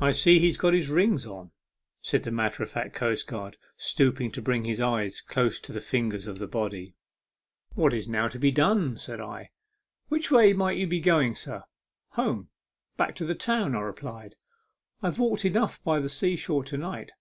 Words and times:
"I 0.00 0.12
see 0.12 0.38
he's 0.38 0.56
got 0.56 0.72
his 0.72 0.88
rings 0.88 1.26
on," 1.26 1.50
said 2.00 2.22
the 2.22 2.30
matter 2.30 2.62
of 2.62 2.70
fact 2.70 2.94
coastguard, 2.94 3.58
stooping 3.76 4.30
to 4.32 4.40
bring 4.40 4.64
his 4.64 4.80
eyes 4.80 5.20
close 5.20 5.60
to 5.60 5.70
the 5.72 5.82
fingers 5.82 6.26
of 6.26 6.38
the 6.38 6.46
body. 6.46 6.94
A 7.76 7.76
MEMORABLE 7.76 7.76
SWIM. 7.76 7.82
57" 7.82 7.82
"What 7.82 7.92
is 7.94 8.08
now 8.08 8.28
to 8.28 8.38
be 8.38 8.50
done?" 8.50 8.96
said 8.96 9.20
I." 9.20 9.50
Which 10.08 10.30
way 10.30 10.54
might 10.54 10.78
you 10.78 10.86
be 10.86 10.98
going, 11.00 11.36
sir?"" 11.36 11.64
Home 12.12 12.48
back 12.96 13.14
to 13.16 13.26
the 13.26 13.34
town," 13.34 13.74
I 13.76 13.80
replied;" 13.80 14.34
I've 15.02 15.18
walked 15.18 15.44
enough 15.44 15.84
by 15.84 16.00
the 16.00 16.08
sea 16.08 16.36
shore 16.36 16.64
to 16.64 16.78
night." 16.78 17.12